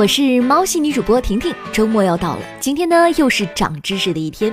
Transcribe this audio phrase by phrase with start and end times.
[0.00, 4.50] 我是猫系女主播婷婷，周末要到了，今天呢又是长知识的一天。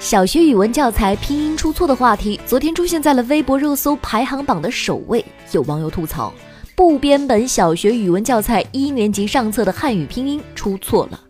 [0.00, 5.24] 小学语文教材拼音出错的话题，昨天出现在了微博热搜排行榜的首位。
[5.52, 6.34] 有网友吐槽，
[6.74, 11.20] 部编本小学语文教材一年级上册的汉语拼音出错了，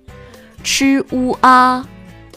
[0.65, 1.87] 吃乌啊、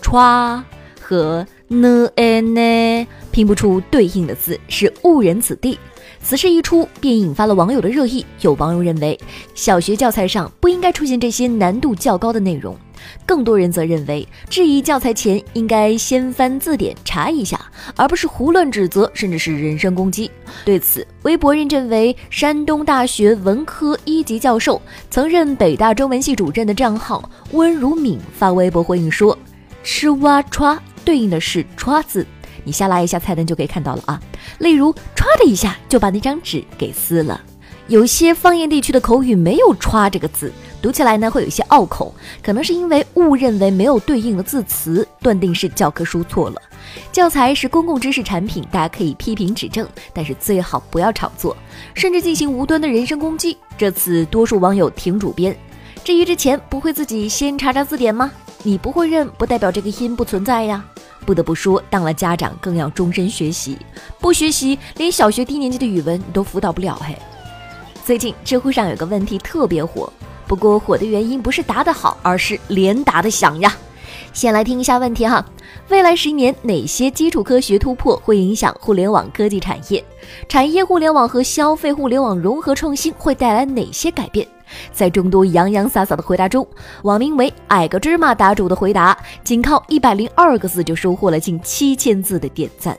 [0.01, 0.61] 歘
[0.99, 5.79] 和 n a n 拼不出对应的字，是误人子弟。
[6.23, 8.25] 此事一出，便引发了网友的热议。
[8.41, 9.19] 有网友认为，
[9.53, 12.73] 小学教材上不应该出现这些难度较高的内容；
[13.25, 17.59] 更多人则认为，质疑教材前应该先翻字典查一下，
[17.95, 20.31] 而不是胡乱指责，甚至是人身攻击。
[20.63, 29.37] 对此，微博认证为山东大学文科一级教授、曾任北大中文系主任的账号温如敏发微博回应说
[29.83, 32.25] ：“吃哇歘对应的是歘字。”
[32.63, 34.21] 你下拉一下菜单就可以看到了啊，
[34.59, 37.41] 例如歘的一下就把那张纸给撕了。
[37.87, 40.51] 有些方言地区的口语没有歘这个字，
[40.81, 46.61] 读起来呢会有些拗口，可能是因为误认为没有对应的字词，断定是教科书错了。
[47.11, 51.57] 教材是公共知识产品，大家可以批评指正，但是最好不要炒作，
[51.93, 53.57] 甚至进行无端的人身攻击。
[53.77, 55.53] 这次多数网友挺主编，
[56.03, 58.31] 至于之前不会自己先查查字典吗？
[58.63, 60.85] 你不会认，不代表这个音不存在呀。
[61.25, 63.77] 不得不说，当了家长更要终身学习，
[64.19, 67.17] 不学习连小学低年级的语文都辅导不了嘿。
[68.03, 70.11] 最近知乎上有个问题特别火，
[70.47, 73.75] 不过火的原因不是答得好，而是连答的响呀。
[74.33, 75.45] 先来听一下问题哈：
[75.89, 80.03] 未来十年哪些基础科学突破会影响互联网科技产业？
[80.47, 84.47] 产业互联网和消费互联网融合创新会带来哪些改变？
[84.93, 86.65] 在众多洋洋洒洒的回答中，
[87.03, 92.97] 网名为“矮个芝麻”答主的回答，仅靠一百零二个字就收获了近七千字的点赞。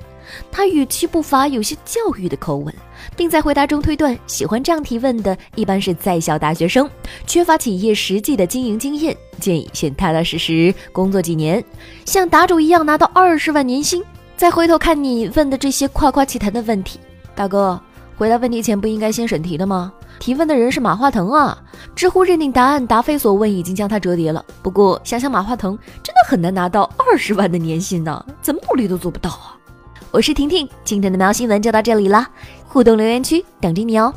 [0.50, 2.74] 他语气不乏有些教育的口吻，
[3.16, 6.88] 并在回答中推断，喜欢这样提问的一般是在校大学生，
[7.26, 11.64] 缺乏企业实际的经营经验，建议先踏踏实实工作几年，
[12.04, 14.02] 像答主一样拿到二十万年薪，
[14.36, 16.98] 再回头看你问的这些夸夸其谈的问题。
[17.34, 17.80] 大哥，
[18.16, 19.92] 回答问题前不应该先审题的吗？
[20.18, 21.58] 提问的人是马化腾啊！
[21.96, 24.44] 知乎认定答案答非所问，已经将他折叠了。
[24.62, 29.58] 不过想想马化腾，真的很难拿到二十万的年薪呢，怎么努力都做不到啊！
[30.12, 32.28] 我是婷婷，今天的喵新闻就到这里了，
[32.66, 34.12] 互动留言区等着你哦。